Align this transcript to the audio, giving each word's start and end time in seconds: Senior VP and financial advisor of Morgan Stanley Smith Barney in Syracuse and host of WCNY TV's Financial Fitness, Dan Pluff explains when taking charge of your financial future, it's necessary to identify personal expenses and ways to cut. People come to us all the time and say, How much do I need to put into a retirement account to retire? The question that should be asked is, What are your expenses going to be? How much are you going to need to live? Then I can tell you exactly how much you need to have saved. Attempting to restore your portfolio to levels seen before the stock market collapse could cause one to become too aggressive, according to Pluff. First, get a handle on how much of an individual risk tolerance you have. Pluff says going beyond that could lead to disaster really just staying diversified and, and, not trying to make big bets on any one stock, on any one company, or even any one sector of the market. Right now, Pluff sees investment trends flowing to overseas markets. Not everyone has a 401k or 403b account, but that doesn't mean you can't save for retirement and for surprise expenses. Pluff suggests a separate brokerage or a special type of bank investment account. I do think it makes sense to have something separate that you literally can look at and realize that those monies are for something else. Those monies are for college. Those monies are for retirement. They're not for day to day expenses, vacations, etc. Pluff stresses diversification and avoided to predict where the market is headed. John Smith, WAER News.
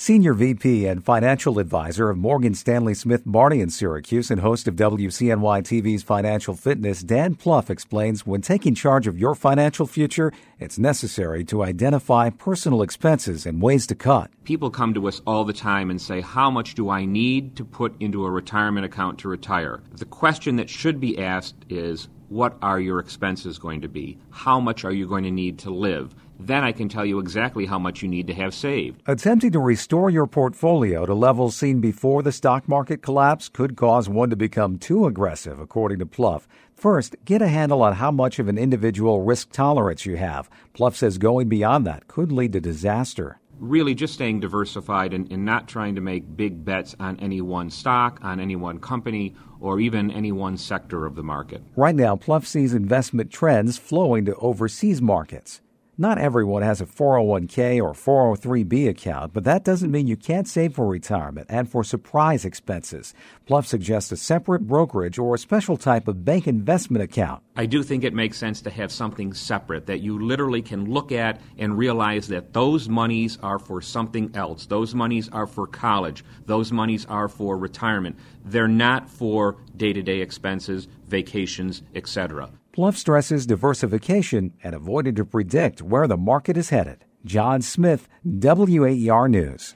Senior 0.00 0.32
VP 0.32 0.86
and 0.86 1.04
financial 1.04 1.58
advisor 1.58 2.08
of 2.08 2.16
Morgan 2.16 2.54
Stanley 2.54 2.94
Smith 2.94 3.20
Barney 3.26 3.60
in 3.60 3.68
Syracuse 3.68 4.30
and 4.30 4.40
host 4.40 4.66
of 4.66 4.74
WCNY 4.74 5.60
TV's 5.60 6.02
Financial 6.02 6.54
Fitness, 6.54 7.02
Dan 7.02 7.34
Pluff 7.34 7.68
explains 7.68 8.26
when 8.26 8.40
taking 8.40 8.74
charge 8.74 9.06
of 9.06 9.18
your 9.18 9.34
financial 9.34 9.86
future, 9.86 10.32
it's 10.58 10.78
necessary 10.78 11.44
to 11.44 11.62
identify 11.62 12.30
personal 12.30 12.80
expenses 12.80 13.44
and 13.44 13.60
ways 13.60 13.86
to 13.88 13.94
cut. 13.94 14.30
People 14.44 14.70
come 14.70 14.94
to 14.94 15.06
us 15.06 15.20
all 15.26 15.44
the 15.44 15.52
time 15.52 15.90
and 15.90 16.00
say, 16.00 16.22
How 16.22 16.50
much 16.50 16.74
do 16.74 16.88
I 16.88 17.04
need 17.04 17.54
to 17.56 17.64
put 17.66 17.94
into 18.00 18.24
a 18.24 18.30
retirement 18.30 18.86
account 18.86 19.18
to 19.18 19.28
retire? 19.28 19.82
The 19.98 20.06
question 20.06 20.56
that 20.56 20.70
should 20.70 20.98
be 20.98 21.18
asked 21.18 21.66
is, 21.68 22.08
What 22.30 22.56
are 22.62 22.80
your 22.80 23.00
expenses 23.00 23.58
going 23.58 23.82
to 23.82 23.88
be? 23.88 24.16
How 24.30 24.60
much 24.60 24.82
are 24.86 24.92
you 24.92 25.06
going 25.06 25.24
to 25.24 25.30
need 25.30 25.58
to 25.58 25.70
live? 25.70 26.14
Then 26.46 26.64
I 26.64 26.72
can 26.72 26.88
tell 26.88 27.04
you 27.04 27.18
exactly 27.18 27.66
how 27.66 27.78
much 27.78 28.02
you 28.02 28.08
need 28.08 28.26
to 28.28 28.34
have 28.34 28.54
saved. 28.54 29.02
Attempting 29.06 29.52
to 29.52 29.58
restore 29.58 30.10
your 30.10 30.26
portfolio 30.26 31.06
to 31.06 31.14
levels 31.14 31.56
seen 31.56 31.80
before 31.80 32.22
the 32.22 32.32
stock 32.32 32.68
market 32.68 33.02
collapse 33.02 33.48
could 33.48 33.76
cause 33.76 34.08
one 34.08 34.30
to 34.30 34.36
become 34.36 34.78
too 34.78 35.06
aggressive, 35.06 35.60
according 35.60 35.98
to 35.98 36.06
Pluff. 36.06 36.48
First, 36.74 37.16
get 37.24 37.42
a 37.42 37.48
handle 37.48 37.82
on 37.82 37.94
how 37.94 38.10
much 38.10 38.38
of 38.38 38.48
an 38.48 38.58
individual 38.58 39.22
risk 39.22 39.52
tolerance 39.52 40.06
you 40.06 40.16
have. 40.16 40.48
Pluff 40.72 40.96
says 40.96 41.18
going 41.18 41.48
beyond 41.48 41.86
that 41.86 42.08
could 42.08 42.32
lead 42.32 42.52
to 42.54 42.60
disaster 42.60 43.40
really 43.60 43.94
just 43.94 44.14
staying 44.14 44.40
diversified 44.40 45.12
and, 45.12 45.30
and, 45.30 45.44
not 45.44 45.68
trying 45.68 45.94
to 45.94 46.00
make 46.00 46.36
big 46.36 46.64
bets 46.64 46.96
on 46.98 47.20
any 47.20 47.40
one 47.40 47.70
stock, 47.70 48.18
on 48.22 48.40
any 48.40 48.56
one 48.56 48.78
company, 48.80 49.34
or 49.60 49.78
even 49.78 50.10
any 50.10 50.32
one 50.32 50.56
sector 50.56 51.06
of 51.06 51.14
the 51.14 51.22
market. 51.22 51.62
Right 51.76 51.94
now, 51.94 52.16
Pluff 52.16 52.46
sees 52.46 52.72
investment 52.74 53.30
trends 53.30 53.78
flowing 53.78 54.24
to 54.24 54.34
overseas 54.36 55.02
markets. 55.02 55.60
Not 56.00 56.16
everyone 56.16 56.62
has 56.62 56.80
a 56.80 56.86
401k 56.86 57.78
or 57.78 57.92
403b 57.92 58.88
account, 58.88 59.34
but 59.34 59.44
that 59.44 59.64
doesn't 59.64 59.90
mean 59.90 60.06
you 60.06 60.16
can't 60.16 60.48
save 60.48 60.72
for 60.72 60.86
retirement 60.86 61.48
and 61.50 61.70
for 61.70 61.84
surprise 61.84 62.46
expenses. 62.46 63.12
Pluff 63.44 63.66
suggests 63.66 64.10
a 64.10 64.16
separate 64.16 64.66
brokerage 64.66 65.18
or 65.18 65.34
a 65.34 65.38
special 65.38 65.76
type 65.76 66.08
of 66.08 66.24
bank 66.24 66.48
investment 66.48 67.04
account. 67.04 67.42
I 67.54 67.66
do 67.66 67.82
think 67.82 68.02
it 68.02 68.14
makes 68.14 68.38
sense 68.38 68.62
to 68.62 68.70
have 68.70 68.90
something 68.90 69.34
separate 69.34 69.84
that 69.88 70.00
you 70.00 70.18
literally 70.18 70.62
can 70.62 70.90
look 70.90 71.12
at 71.12 71.38
and 71.58 71.76
realize 71.76 72.28
that 72.28 72.54
those 72.54 72.88
monies 72.88 73.36
are 73.42 73.58
for 73.58 73.82
something 73.82 74.34
else. 74.34 74.64
Those 74.64 74.94
monies 74.94 75.28
are 75.28 75.46
for 75.46 75.66
college. 75.66 76.24
Those 76.46 76.72
monies 76.72 77.04
are 77.10 77.28
for 77.28 77.58
retirement. 77.58 78.18
They're 78.42 78.68
not 78.68 79.10
for 79.10 79.58
day 79.76 79.92
to 79.92 80.00
day 80.00 80.20
expenses, 80.22 80.88
vacations, 81.08 81.82
etc. 81.94 82.48
Pluff 82.72 82.96
stresses 82.96 83.46
diversification 83.46 84.52
and 84.62 84.76
avoided 84.76 85.16
to 85.16 85.24
predict 85.24 85.82
where 85.82 86.06
the 86.06 86.16
market 86.16 86.56
is 86.56 86.70
headed. 86.70 87.04
John 87.24 87.62
Smith, 87.62 88.08
WAER 88.24 89.28
News. 89.28 89.74